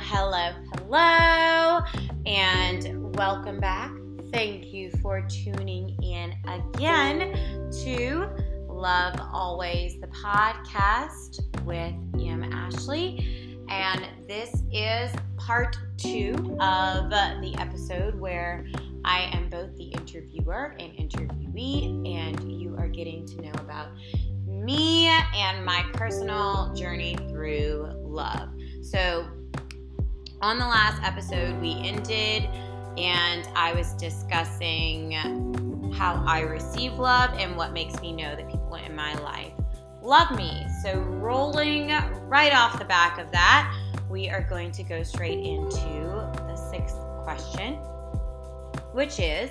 [0.00, 1.80] hello, hello,
[2.26, 3.90] and welcome back.
[4.32, 7.32] Thank you for tuning in again
[7.84, 8.28] to
[8.68, 13.58] Love Always, the podcast with Em Ashley.
[13.68, 18.66] And this is part two of the episode where
[19.04, 23.88] I am both the interviewer and interviewee, and you are getting to know about
[24.46, 28.50] me and my personal journey through love.
[28.82, 29.26] So,
[30.42, 32.48] on the last episode, we ended
[32.98, 35.12] and I was discussing
[35.92, 39.52] how I receive love and what makes me know that people in my life
[40.02, 40.66] love me.
[40.82, 41.88] So, rolling
[42.28, 43.74] right off the back of that,
[44.10, 45.88] we are going to go straight into
[46.46, 47.74] the sixth question,
[48.92, 49.50] which is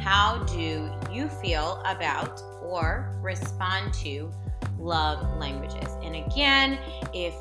[0.00, 4.30] How do you feel about or respond to
[4.78, 5.88] love languages?
[6.02, 6.78] And again,
[7.12, 7.34] if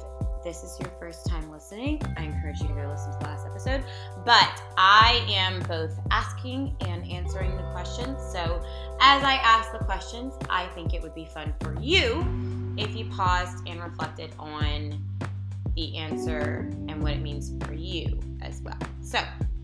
[0.43, 3.47] this is your first time listening, I encourage you to go listen to the last
[3.47, 3.83] episode.
[4.25, 8.19] But I am both asking and answering the questions.
[8.31, 8.61] So
[8.99, 12.25] as I ask the questions, I think it would be fun for you
[12.77, 15.01] if you paused and reflected on
[15.75, 18.77] the answer and what it means for you as well.
[19.01, 19.19] So,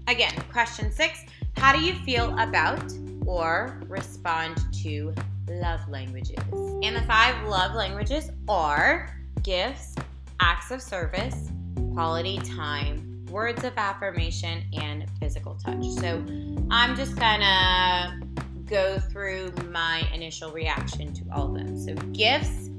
[0.08, 1.20] again, question six
[1.58, 2.94] How do you feel about
[3.26, 5.14] or respond to
[5.50, 6.40] love languages?
[6.54, 9.96] And the five love languages are gifts,
[10.40, 11.52] acts of service,
[11.94, 15.86] quality time, words of affirmation, and physical touch.
[16.00, 16.26] So
[16.72, 18.20] I'm just gonna
[18.66, 21.78] go through my initial reaction to all of them.
[21.78, 22.70] So, gifts,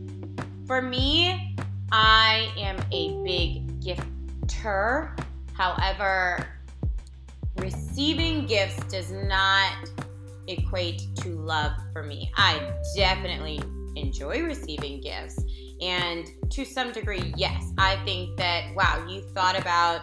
[0.67, 1.57] for me,
[1.93, 5.19] I am a big gifter.
[5.55, 6.47] However,
[7.57, 9.73] receiving gifts does not
[10.47, 12.31] equate to love for me.
[12.37, 13.61] I definitely
[13.97, 15.43] enjoy receiving gifts
[15.81, 20.03] and to some degree, yes, I think that, wow, you thought about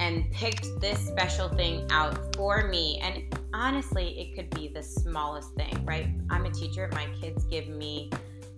[0.00, 2.98] and picked this special thing out for me.
[3.00, 3.22] And
[3.52, 6.08] honestly, it could be the smallest thing, right?
[6.28, 8.10] I'm a teacher, my kids give me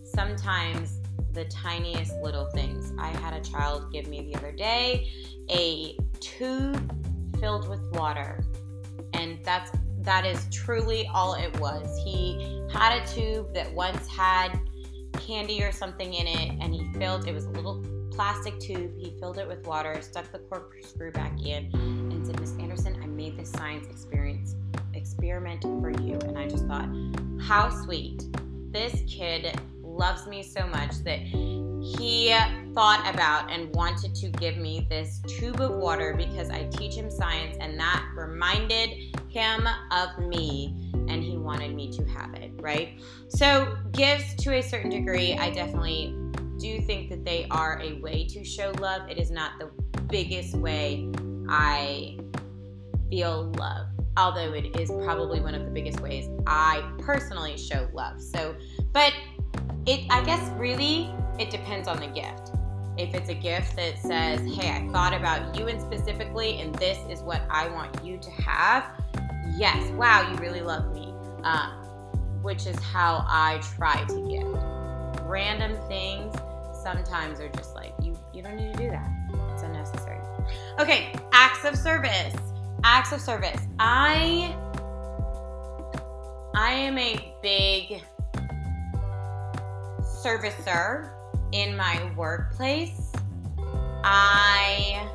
[0.04, 1.00] sometimes
[1.34, 2.94] the tiniest little things.
[2.98, 5.10] I had a child give me the other day
[5.50, 6.94] a tube
[7.38, 8.42] filled with water.
[9.12, 9.70] And that's
[10.06, 12.00] that is truly all it was.
[12.02, 14.58] He had a tube that once had
[15.12, 18.92] candy or something in it and he filled it was a little plastic tube.
[18.96, 23.06] He filled it with water stuck the corkscrew back in and said miss anderson i
[23.06, 24.54] made this science experience
[24.94, 26.18] experiment for you.
[26.22, 26.88] And i just thought
[27.40, 28.24] how sweet.
[28.70, 32.34] This kid loves me so much that he
[32.76, 37.10] thought about and wanted to give me this tube of water because I teach him
[37.10, 43.00] science and that reminded him of me and he wanted me to have it, right?
[43.28, 46.14] So, gifts to a certain degree, I definitely
[46.58, 49.08] do think that they are a way to show love.
[49.08, 49.70] It is not the
[50.10, 51.10] biggest way
[51.48, 52.18] I
[53.08, 53.86] feel love,
[54.18, 58.20] although it is probably one of the biggest ways I personally show love.
[58.20, 58.54] So,
[58.92, 59.14] but
[59.86, 62.55] it, I guess, really, it depends on the gift.
[62.98, 66.98] If it's a gift that says, hey, I thought about you and specifically, and this
[67.10, 68.90] is what I want you to have,
[69.56, 71.12] yes, wow, you really love me,
[71.44, 71.72] uh,
[72.42, 75.26] which is how I try to give.
[75.26, 76.34] Random things
[76.82, 79.10] sometimes are just like, you, you don't need to do that.
[79.52, 80.20] It's unnecessary.
[80.78, 82.34] Okay, acts of service.
[82.84, 83.60] Acts of service.
[83.78, 84.56] I
[86.54, 88.02] I am a big
[90.00, 91.10] servicer
[91.56, 93.12] in my workplace.
[94.04, 95.08] I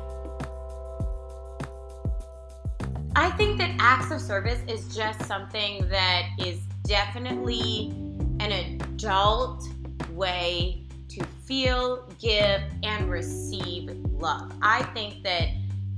[3.14, 7.92] I think that acts of service is just something that is definitely
[8.40, 9.68] an adult
[10.10, 14.52] way to feel, give, and receive love.
[14.62, 15.48] I think that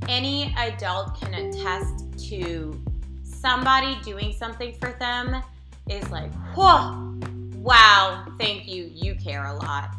[0.09, 2.79] any adult can attest to
[3.23, 5.43] somebody doing something for them
[5.89, 7.19] is like, whoa,
[7.57, 9.95] wow, thank you, you care a lot.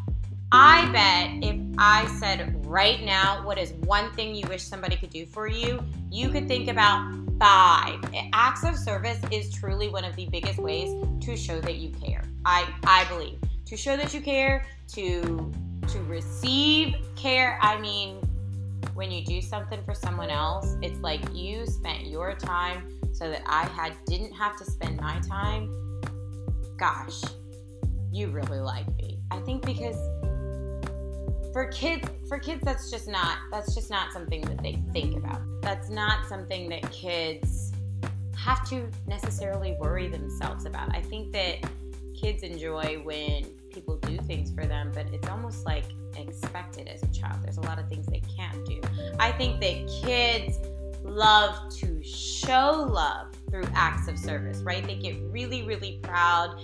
[0.51, 5.09] I bet if I said right now, what is one thing you wish somebody could
[5.09, 7.99] do for you, you could think about five.
[8.33, 10.89] Acts of service is truly one of the biggest ways
[11.21, 12.23] to show that you care.
[12.45, 13.39] I, I believe.
[13.65, 15.51] To show that you care, to
[15.89, 17.59] to receive care.
[17.61, 18.17] I mean,
[18.93, 23.41] when you do something for someone else, it's like you spent your time so that
[23.45, 25.69] I had didn't have to spend my time.
[26.77, 27.21] Gosh,
[28.11, 29.19] you really like me.
[29.31, 29.97] I think because
[31.55, 35.39] for kids for kids that's just not that's just not something that they think about
[35.61, 37.71] that's not something that kids
[38.35, 41.57] have to necessarily worry themselves about i think that
[42.13, 45.83] kids enjoy when people do things for them, but it's almost like
[46.17, 47.43] expected as a child.
[47.43, 48.81] There's a lot of things they can't do.
[49.19, 50.59] I think that kids
[51.03, 54.85] love to show love through acts of service, right?
[54.85, 56.61] They get really, really proud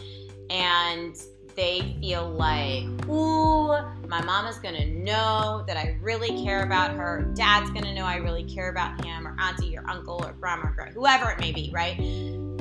[0.49, 1.15] and
[1.55, 3.67] they feel like, ooh,
[4.07, 7.31] my mama's gonna know that I really care about her.
[7.35, 10.85] Dad's gonna know I really care about him, or auntie, or uncle, or grandma, or
[10.93, 11.99] whoever it may be, right?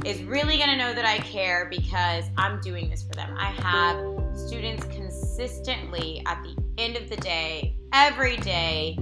[0.05, 3.35] Is really gonna know that I care because I'm doing this for them.
[3.39, 8.97] I have students consistently at the end of the day, every day,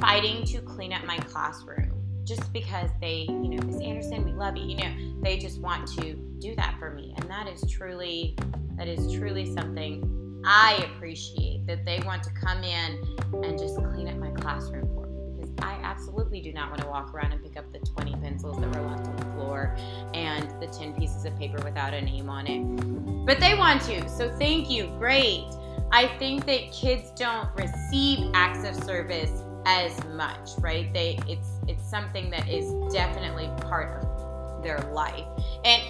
[0.00, 1.90] fighting to clean up my classroom
[2.24, 4.64] just because they, you know, Miss Anderson, we love you.
[4.64, 7.12] You know, they just want to do that for me.
[7.16, 8.36] And that is truly,
[8.80, 12.98] that is truly something I appreciate that they want to come in
[13.44, 16.88] and just clean up my classroom for me because I absolutely do not want to
[16.88, 19.76] walk around and pick up the 20 pencils that were left on the floor
[20.14, 23.26] and the 10 pieces of paper without a name on it.
[23.26, 24.08] But they want to.
[24.08, 24.86] So thank you.
[24.98, 25.44] Great.
[25.92, 30.90] I think that kids don't receive acts of service as much, right?
[30.94, 35.26] They it's it's something that is definitely part of their life.
[35.66, 35.82] And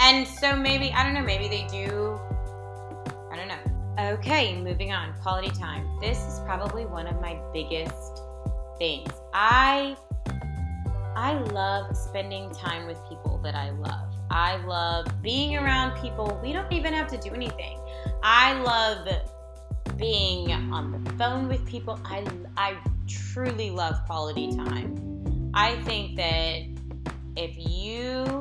[0.00, 2.18] and so maybe I don't know, maybe they do
[3.30, 4.14] I don't know.
[4.14, 5.12] Okay, moving on.
[5.22, 5.86] Quality time.
[6.00, 8.22] This is probably one of my biggest
[8.78, 9.10] things.
[9.34, 9.96] I
[11.16, 14.14] I love spending time with people that I love.
[14.30, 16.38] I love being around people.
[16.42, 17.78] We don't even have to do anything.
[18.22, 19.08] I love
[19.96, 21.98] being on the phone with people.
[22.04, 22.24] I,
[22.56, 22.76] I
[23.08, 25.50] truly love quality time.
[25.54, 26.60] I think that
[27.36, 28.37] if you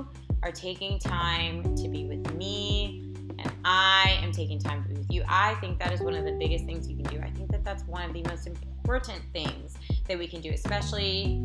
[0.47, 3.03] are taking time to be with me
[3.37, 6.23] and I am taking time to be with you, I think that is one of
[6.23, 7.19] the biggest things you can do.
[7.19, 9.75] I think that that's one of the most important things
[10.07, 11.41] that we can do, especially.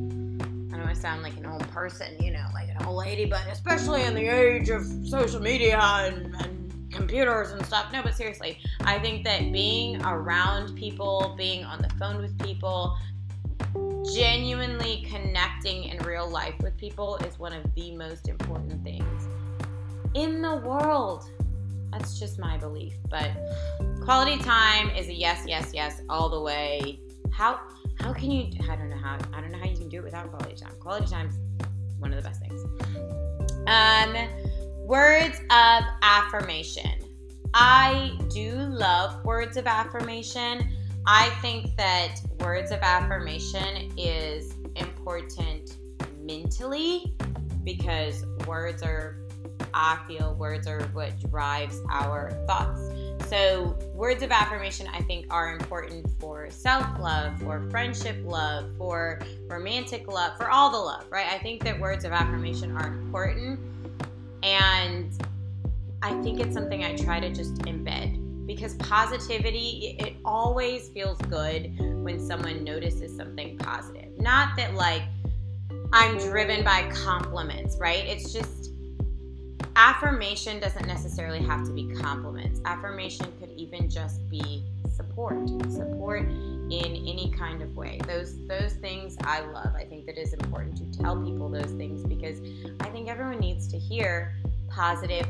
[0.70, 3.24] I don't want to sound like an old person, you know, like an old lady,
[3.24, 7.92] but especially in the age of social media and, and computers and stuff.
[7.92, 12.96] No, but seriously, I think that being around people, being on the phone with people,
[14.14, 19.28] genuinely connecting in real life with people is one of the most important things
[20.14, 21.30] in the world.
[21.92, 22.94] That's just my belief.
[23.10, 23.30] But
[24.02, 27.00] quality time is a yes, yes, yes all the way.
[27.32, 27.60] How
[28.00, 30.04] how can you I don't know how I don't know how you can do it
[30.04, 30.72] without quality time.
[30.80, 31.34] Quality time's
[31.98, 32.64] one of the best things.
[33.66, 34.16] Um
[34.86, 36.98] Words of affirmation.
[37.54, 40.76] I do love words of affirmation.
[41.06, 45.76] I think that words of affirmation is important
[46.20, 47.16] mentally
[47.62, 49.16] because words are,
[49.72, 52.80] I feel, words are what drives our thoughts.
[53.28, 59.20] So, words of affirmation I think are important for self love, for friendship love, for
[59.48, 61.26] romantic love, for all the love, right?
[61.32, 63.60] I think that words of affirmation are important
[64.42, 65.12] and
[66.02, 71.72] I think it's something I try to just embed because positivity, it always feels good
[72.02, 74.08] when someone notices something positive.
[74.18, 75.02] Not that like
[75.92, 78.04] I'm driven by compliments, right?
[78.06, 78.70] It's just
[79.76, 82.60] affirmation doesn't necessarily have to be compliments.
[82.64, 84.64] Affirmation could even just be
[84.94, 85.48] support.
[85.70, 88.00] Support in any kind of way.
[88.06, 89.74] Those those things I love.
[89.76, 92.40] I think that is important to tell people those things because
[92.80, 94.34] I think everyone needs to hear
[94.68, 95.26] positive,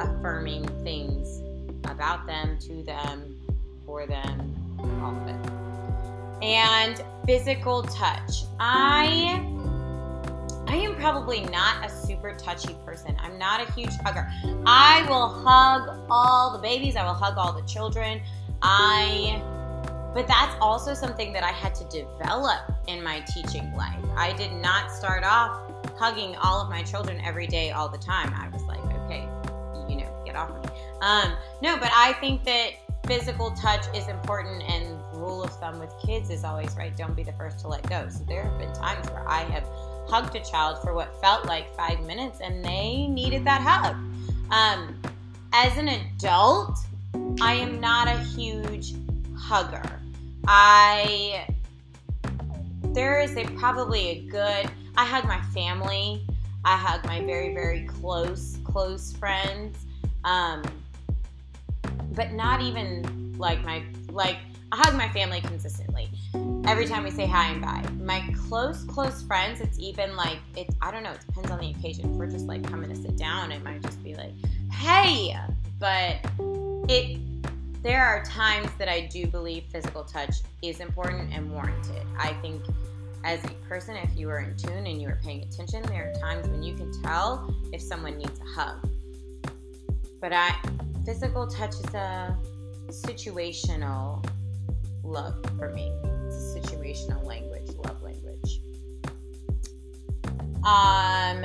[0.00, 1.42] affirming things
[1.90, 3.40] about them, to them,
[3.84, 4.54] for them,
[5.02, 6.42] all of it.
[6.42, 8.44] And physical touch.
[8.60, 9.42] I
[10.68, 13.16] I am probably not a super touchy person.
[13.20, 14.28] I'm not a huge hugger.
[14.66, 18.20] I will hug all the babies, I will hug all the children.
[18.62, 19.42] I
[20.16, 24.02] but that's also something that I had to develop in my teaching life.
[24.16, 25.60] I did not start off
[25.98, 28.32] hugging all of my children every day all the time.
[28.34, 29.28] I was like, okay,
[29.88, 30.65] you know, get off of.
[31.00, 32.72] Um, no, but I think that
[33.06, 37.22] physical touch is important and rule of thumb with kids is always right don't be
[37.22, 39.62] the first to let go so there have been times where i have
[40.08, 43.94] hugged a child for what felt like five minutes and they needed that hug
[44.50, 45.00] um,
[45.52, 46.76] as an adult
[47.40, 48.92] i am not a huge
[49.38, 49.96] hugger
[50.46, 51.46] I
[52.92, 56.24] there is a probably a good I hug my family.
[56.64, 59.84] I hug my very very close close friends.
[60.24, 60.62] Um,
[62.12, 64.38] but not even like my like
[64.72, 66.08] I hug my family consistently.
[66.66, 67.84] Every time we say hi and bye.
[68.00, 70.68] My close close friends, it's even like it.
[70.82, 71.12] I don't know.
[71.12, 72.10] It depends on the occasion.
[72.10, 74.32] If we're just like coming to sit down, it might just be like,
[74.72, 75.36] "Hey,"
[75.78, 76.16] but
[76.88, 77.18] it
[77.82, 82.04] there are times that I do believe physical touch is important and warranted.
[82.18, 82.62] I think
[83.22, 86.20] as a person, if you are in tune and you are paying attention, there are
[86.20, 88.88] times when you can tell if someone needs a hug.
[90.20, 90.54] But I,
[91.06, 92.36] physical touch is a
[92.88, 94.28] situational
[95.04, 95.92] love for me.
[96.26, 98.60] It's a situational language, love language.
[100.64, 101.44] Um,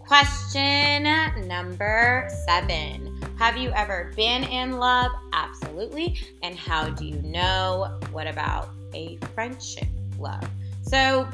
[0.00, 1.04] question
[1.48, 3.18] number seven.
[3.38, 5.10] Have you ever been in love?
[5.32, 6.20] Absolutely.
[6.42, 7.98] And how do you know?
[8.12, 10.46] What about a friendship love?
[10.82, 11.26] So,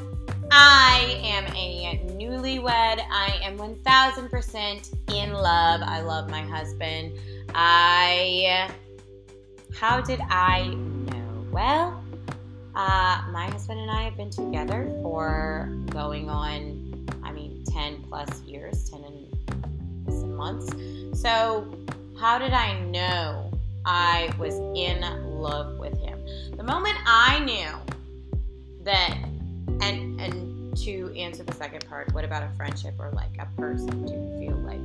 [0.50, 3.00] I am a newlywed.
[3.10, 5.80] I am 1000% in love.
[5.82, 7.12] I love my husband.
[7.54, 8.70] I.
[9.74, 11.46] How did I know?
[11.52, 12.04] Well,
[12.74, 18.42] uh, my husband and I have been together for going on, I mean, 10 plus
[18.42, 19.26] years, 10 and
[20.08, 20.72] some months.
[21.20, 21.72] So,
[22.18, 23.50] how did I know
[23.84, 25.00] I was in
[25.40, 26.20] love with him?
[26.56, 27.94] The moment I knew
[28.84, 29.29] that
[30.90, 34.06] to answer the second part, what about a friendship or like a person?
[34.06, 34.80] Do you feel like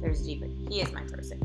[0.00, 0.46] there's deeper?
[0.68, 1.40] He is my person.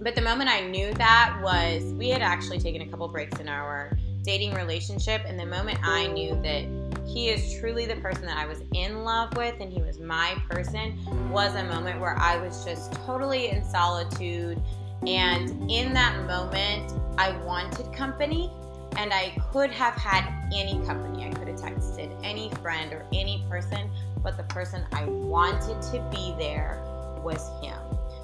[0.00, 3.48] But the moment I knew that was we had actually taken a couple breaks in
[3.48, 6.64] our dating relationship, and the moment I knew that
[7.06, 10.36] he is truly the person that I was in love with and he was my
[10.50, 10.98] person
[11.30, 14.60] was a moment where I was just totally in solitude.
[15.06, 18.50] And in that moment, I wanted company
[18.96, 21.26] and I could have had any company.
[21.26, 23.90] I could texted any friend or any person,
[24.22, 26.82] but the person I wanted to be there
[27.22, 27.78] was him.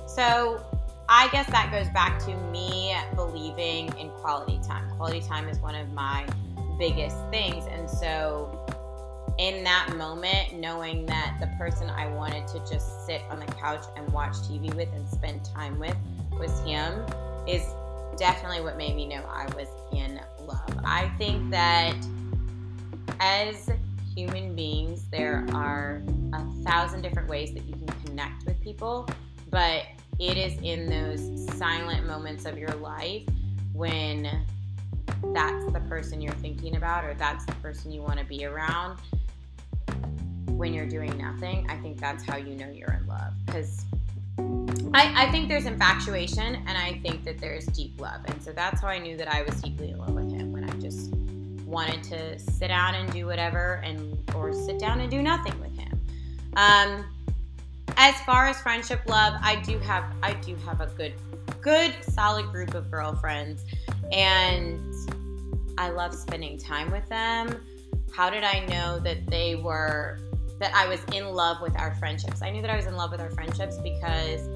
[0.07, 0.65] So
[1.09, 4.89] I guess that goes back to me believing in quality time.
[4.97, 6.27] Quality time is one of my
[6.79, 7.65] biggest things.
[7.67, 8.65] And so
[9.39, 13.85] in that moment, knowing that the person I wanted to just sit on the couch
[13.97, 15.97] and watch TV with and spend time with
[16.33, 17.05] was him
[17.49, 17.63] is
[18.17, 20.79] definitely what made me know I was in love.
[20.85, 21.97] I think that
[23.21, 23.71] as
[24.15, 29.09] human beings, there are a thousand different ways that you can connect with people,
[29.51, 29.85] but
[30.19, 33.23] it is in those silent moments of your life
[33.73, 34.45] when
[35.33, 38.99] that's the person you're thinking about or that's the person you want to be around
[40.47, 41.67] when you're doing nothing.
[41.71, 43.85] I think that's how you know you're in love because
[44.93, 48.23] I, I think there's infatuation and I think that there's deep love.
[48.27, 50.69] And so that's how I knew that I was deeply in love with him when
[50.69, 51.15] I just
[51.71, 55.77] wanted to sit down and do whatever and or sit down and do nothing with
[55.79, 56.01] him.
[56.57, 57.05] Um,
[57.97, 61.15] as far as friendship love, I do have I do have a good
[61.61, 63.65] good solid group of girlfriends
[64.13, 64.81] and
[65.79, 67.63] I love spending time with them.
[68.13, 70.19] How did I know that they were
[70.59, 72.43] that I was in love with our friendships?
[72.43, 74.49] I knew that I was in love with our friendships because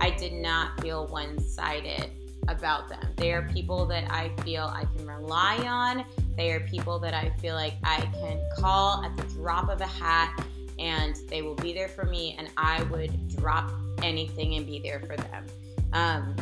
[0.00, 2.10] I did not feel one sided
[2.48, 3.02] about them.
[3.16, 6.04] They are people that I feel I can rely on.
[6.40, 9.86] They are people that I feel like I can call at the drop of a
[9.86, 10.42] hat
[10.78, 13.70] and they will be there for me, and I would drop
[14.02, 15.46] anything and be there for them.
[15.92, 16.34] Um,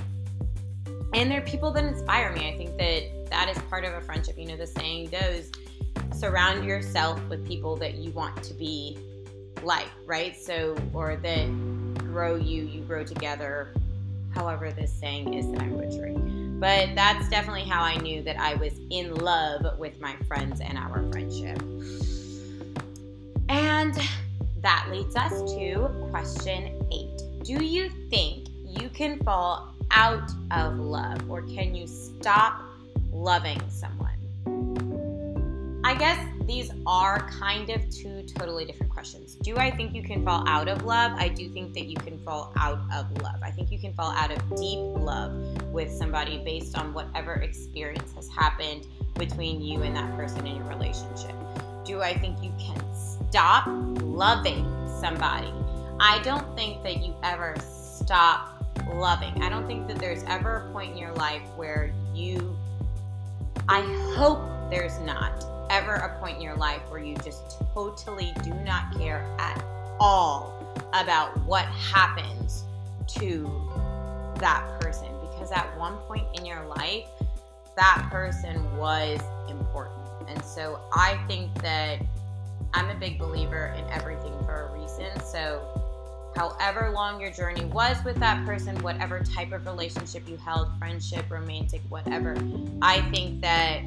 [1.15, 2.49] and they're people that inspire me.
[2.49, 4.39] I think that that is part of a friendship.
[4.39, 5.51] You know, the saying goes
[6.13, 8.97] surround yourself with people that you want to be
[9.65, 10.37] like, right?
[10.37, 13.75] So, or that grow you, you grow together.
[14.35, 16.59] However, this saying is that I'm butchering.
[16.61, 20.77] But that's definitely how I knew that I was in love with my friends and
[20.77, 21.61] our friendship.
[23.49, 23.97] And
[24.61, 31.31] that leads us to question eight Do you think you can fall out of love
[31.31, 32.61] or can you stop
[33.13, 34.09] loving someone?
[35.85, 36.19] I guess
[36.49, 39.35] these are kind of two totally different questions.
[39.35, 41.13] Do I think you can fall out of love?
[41.15, 43.37] I do think that you can fall out of love.
[43.43, 48.15] I think you can fall out of deep love with somebody based on whatever experience
[48.15, 48.87] has happened
[49.19, 51.35] between you and that person in your relationship.
[51.85, 54.65] Do I think you can stop loving
[55.03, 55.53] somebody?
[56.01, 58.65] I don't think that you ever stop
[58.95, 59.43] loving.
[59.43, 62.57] I don't think that there's ever a point in your life where you,
[63.69, 63.83] I
[64.15, 64.41] hope
[64.71, 69.25] there's not ever a point in your life where you just totally do not care
[69.39, 69.63] at
[70.01, 70.55] all
[70.93, 72.65] about what happens
[73.07, 73.51] to
[74.39, 75.09] that person?
[75.21, 77.07] Because at one point in your life
[77.79, 79.95] that person was important.
[80.27, 82.01] And so i think that
[82.75, 85.09] i'm a big believer in everything for a reason.
[85.21, 85.63] So
[86.37, 91.25] however long your journey was with that person whatever type of relationship you held friendship
[91.31, 92.37] romantic whatever
[92.83, 93.81] i think that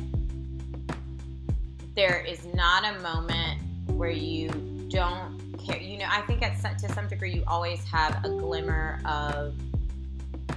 [1.96, 4.50] there is not a moment where you
[4.90, 5.80] don't care.
[5.80, 9.54] You know, I think at some, to some degree you always have a glimmer of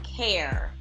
[0.03, 0.73] care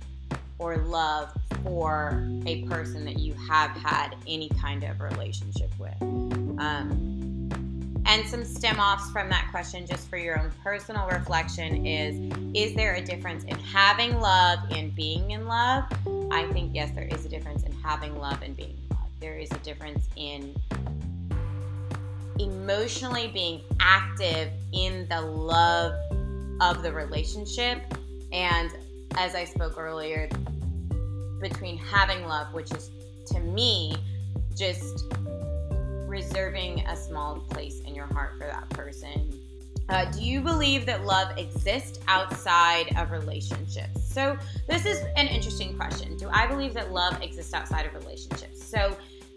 [0.60, 1.32] or love
[1.64, 6.02] for a person that you have had any kind of relationship with.
[6.02, 7.14] Um,
[8.06, 12.16] and some stem offs from that question, just for your own personal reflection, is
[12.54, 15.86] Is there a difference in having love and being in love?
[16.32, 18.78] I think, yes, there is a difference in having love and being.
[19.24, 20.54] There is a difference in
[22.40, 25.94] emotionally being active in the love
[26.60, 27.80] of the relationship.
[28.34, 28.70] And
[29.16, 30.28] as I spoke earlier,
[31.40, 32.92] between having love, which is
[33.28, 33.96] to me
[34.58, 35.06] just
[36.06, 39.40] reserving a small place in your heart for that person.
[39.90, 44.04] Uh, do you believe that love exists outside of relationships?
[44.04, 44.38] So,
[44.68, 46.16] this is an interesting question.
[46.18, 48.64] Do I believe that love exists outside of relationships?
[48.64, 48.96] So,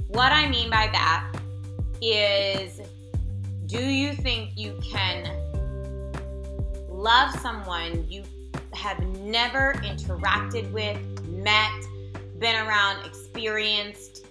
[0.09, 1.33] what I mean by that
[2.01, 2.81] is
[3.67, 5.29] do you think you can
[6.89, 8.23] love someone you
[8.73, 10.99] have never interacted with,
[11.29, 11.73] met,
[12.39, 14.27] been around, experienced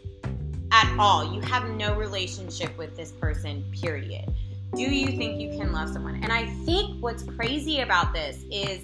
[0.72, 1.34] at all?
[1.34, 4.34] You have no relationship with this person, period.
[4.76, 6.16] Do you think you can love someone?
[6.24, 8.82] And I think what's crazy about this is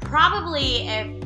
[0.00, 1.24] probably if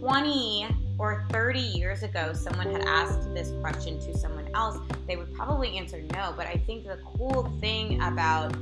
[0.00, 0.66] 20
[1.02, 4.78] or 30 years ago someone had asked this question to someone else,
[5.08, 6.32] they would probably answer no.
[6.36, 8.54] But I think the cool thing about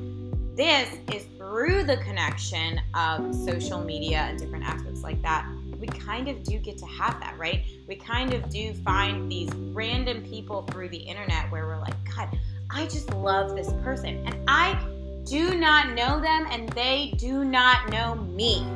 [0.56, 5.46] this is through the connection of social media and different aspects like that,
[5.78, 7.62] we kind of do get to have that, right?
[7.86, 12.38] We kind of do find these random people through the internet where we're like, God,
[12.70, 14.26] I just love this person.
[14.26, 14.82] And I
[15.26, 18.66] do not know them and they do not know me.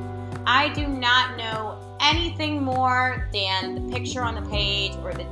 [0.46, 5.26] I do not know anything more than the picture on the page or the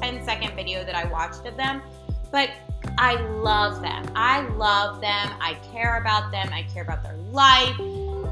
[0.00, 1.82] 10 second video that I watched of them.
[2.30, 2.50] But
[2.98, 4.04] I love them.
[4.14, 5.30] I love them.
[5.40, 6.48] I care about them.
[6.52, 7.76] I care about their life.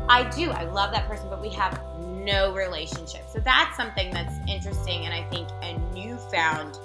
[0.09, 0.51] I do.
[0.51, 1.81] I love that person, but we have
[2.25, 3.23] no relationship.
[3.33, 6.79] So that's something that's interesting and I think a newfound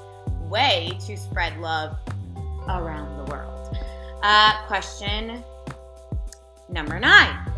[0.50, 1.98] way to spread love
[2.68, 3.78] around the world.
[4.22, 5.44] Uh, question
[6.70, 7.49] number nine.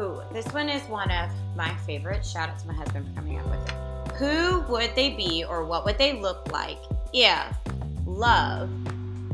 [0.00, 2.30] Ooh, this one is one of my favorites.
[2.30, 4.12] Shout out to my husband for coming up with it.
[4.12, 6.78] Who would they be or what would they look like
[7.12, 7.56] if
[8.06, 8.70] love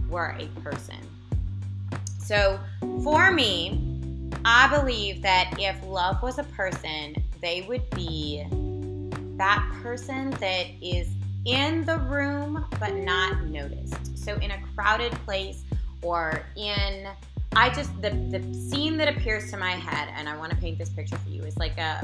[0.09, 0.97] were a person?
[2.19, 2.59] So
[3.03, 8.43] for me, I believe that if love was a person, they would be
[9.37, 11.09] that person that is
[11.45, 14.17] in the room but not noticed.
[14.17, 15.65] So in a crowded place
[16.01, 17.09] or in
[17.57, 20.77] I just the the scene that appears to my head and I want to paint
[20.77, 22.01] this picture for you is like a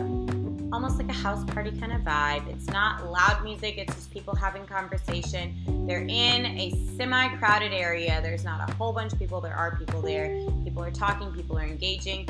[0.72, 2.46] almost like a house party kind of vibe.
[2.48, 5.86] It's not loud music, it's just people having conversation.
[5.88, 8.20] They're in a semi-crowded area.
[8.22, 10.28] There's not a whole bunch of people, there are people there.
[10.62, 12.28] People are talking, people are engaging,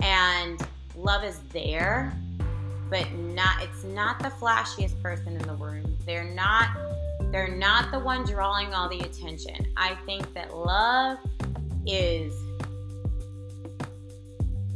[0.00, 2.16] and love is there,
[2.90, 5.96] but not it's not the flashiest person in the room.
[6.06, 6.68] They're not
[7.32, 9.66] they're not the one drawing all the attention.
[9.76, 11.18] I think that love
[11.86, 12.32] is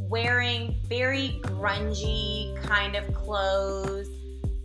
[0.08, 4.08] wearing very grungy kind of clothes,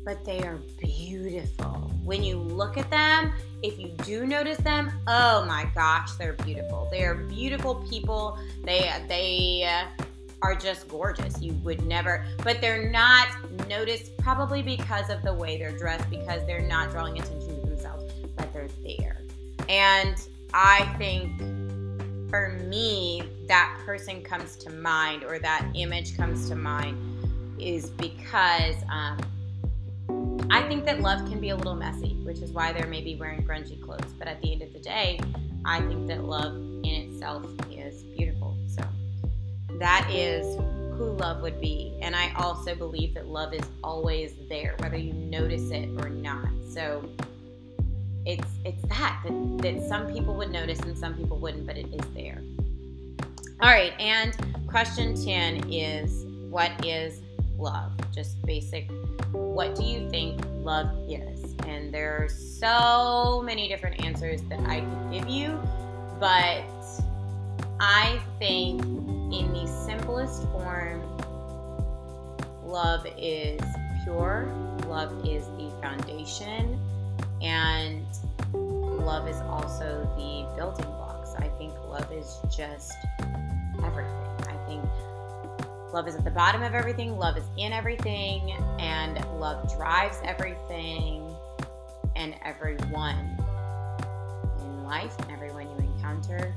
[0.04, 1.92] but they are beautiful.
[2.04, 6.88] When you look at them, if you do notice them, oh my gosh, they're beautiful.
[6.92, 8.40] They are beautiful people.
[8.64, 10.04] They they uh,
[10.42, 11.40] are just gorgeous.
[11.42, 13.28] You would never, but they're not
[13.68, 18.12] noticed probably because of the way they're dressed, because they're not drawing attention to themselves,
[18.36, 19.22] but they're there.
[19.70, 20.16] And
[20.54, 21.40] I think
[22.32, 26.98] for me, that person comes to mind or that image comes to mind
[27.60, 29.20] is because um,
[30.50, 33.44] I think that love can be a little messy, which is why they're maybe wearing
[33.46, 34.14] grungy clothes.
[34.18, 35.20] But at the end of the day,
[35.66, 38.58] I think that love in itself is beautiful.
[38.66, 38.82] So
[39.78, 40.56] that is
[40.98, 41.98] who love would be.
[42.02, 46.48] And I also believe that love is always there, whether you notice it or not.
[46.70, 47.04] So
[48.26, 51.88] it's it's that, that that some people would notice and some people wouldn't, but it
[51.94, 52.42] is there.
[53.62, 54.36] All right, and
[54.68, 57.22] question 10 is what is
[57.58, 57.92] love?
[58.14, 58.90] Just basic.
[59.32, 61.56] What do you think love is?
[61.66, 65.60] And there are so many different answers that I could give you,
[66.20, 66.66] but
[67.80, 71.02] I think in the simplest form,
[72.66, 73.62] love is
[74.04, 74.52] pure,
[74.88, 76.80] love is the foundation,
[77.42, 78.06] and
[78.54, 81.34] love is also the building blocks.
[81.38, 82.94] I think love is just
[83.84, 84.16] everything.
[84.48, 84.84] I think
[85.94, 91.28] love is at the bottom of everything, love is in everything, and love drives everything
[92.16, 93.38] and everyone
[94.60, 96.54] in life and everyone you encounter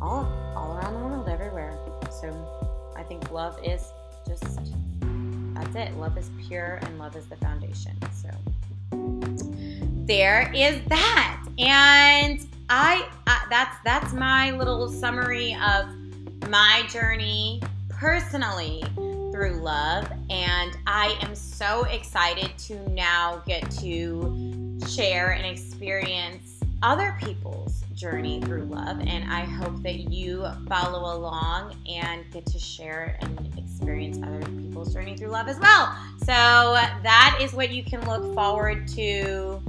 [0.00, 0.24] all
[0.56, 1.78] all around the world everywhere.
[2.10, 3.92] So I think love is
[4.26, 4.72] just
[5.54, 5.96] that's it.
[5.96, 7.96] Love is pure and love is the foundation.
[8.12, 8.30] So
[10.06, 11.46] there is that.
[11.58, 15.86] And I, I that's that's my little summary of
[16.48, 18.82] my journey personally
[19.32, 26.43] through love and I am so excited to now get to share and experience
[26.84, 32.58] other people's journey through love and I hope that you follow along and get to
[32.58, 35.96] share and experience other people's journey through love as well.
[36.18, 39.62] So that is what you can look forward to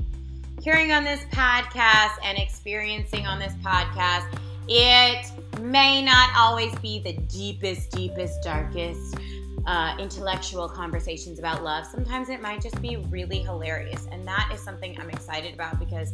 [0.61, 4.25] hearing on this podcast and experiencing on this podcast.
[4.67, 5.25] It
[5.61, 9.15] may not always be the deepest, deepest, darkest
[9.65, 11.85] uh, intellectual conversations about love.
[11.85, 14.05] Sometimes it might just be really hilarious.
[14.11, 16.11] And that is something I'm excited about because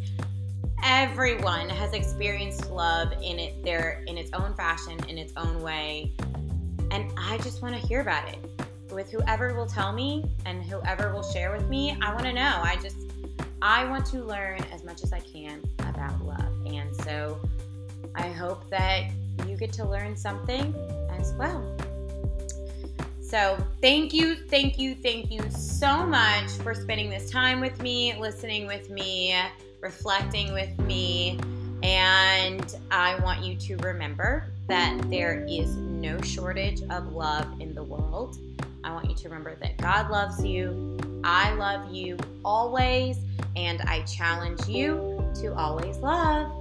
[0.83, 6.13] everyone has experienced love in it their in its own fashion, in its own way.
[6.91, 8.39] And I just want to hear about it.
[8.91, 12.59] With whoever will tell me and whoever will share with me, I want to know.
[12.61, 12.97] I just
[13.61, 16.65] I want to learn as much as I can about love.
[16.65, 17.39] And so
[18.15, 19.11] I hope that
[19.47, 20.73] you get to learn something
[21.11, 21.63] as well.
[23.21, 28.13] So, thank you, thank you, thank you so much for spending this time with me,
[28.19, 29.33] listening with me,
[29.81, 31.39] reflecting with me.
[31.83, 37.83] And I want you to remember that there is no shortage of love in the
[37.83, 38.37] world.
[38.83, 40.97] I want you to remember that God loves you.
[41.23, 43.17] I love you always.
[43.55, 46.51] And I challenge you to always love.